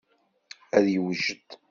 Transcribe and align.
Ad 0.77 0.85
yewjed. 0.93 1.49